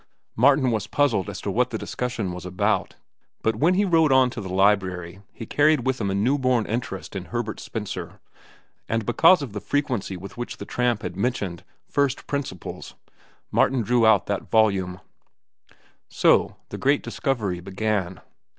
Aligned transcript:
Martin 0.35 0.71
was 0.71 0.87
puzzled 0.87 1.29
as 1.29 1.39
to 1.39 1.51
what 1.51 1.69
the 1.69 1.77
discussion 1.77 2.31
was 2.31 2.43
about, 2.43 2.95
but 3.43 3.57
when 3.57 3.75
he 3.75 3.85
rode 3.85 4.11
on 4.11 4.31
to 4.31 4.41
the 4.41 4.51
library 4.51 5.21
he 5.31 5.45
carried 5.45 5.85
with 5.85 6.01
him 6.01 6.09
a 6.09 6.15
new 6.15 6.39
born 6.39 6.65
interest 6.65 7.15
in 7.15 7.25
Herbert 7.25 7.59
Spencer, 7.59 8.19
and 8.89 9.05
because 9.05 9.43
of 9.43 9.53
the 9.53 9.61
frequency 9.61 10.17
with 10.17 10.37
which 10.37 10.57
the 10.57 10.65
tramp 10.65 11.03
had 11.03 11.15
mentioned 11.15 11.63
"First 11.87 12.25
Principles," 12.25 12.95
Martin 13.51 13.83
drew 13.83 14.03
out 14.03 14.25
that 14.25 14.49
volume. 14.49 14.99
So 16.09 16.55
the 16.69 16.79
great 16.79 17.03
discovery 17.03 17.59
began. 17.59 18.21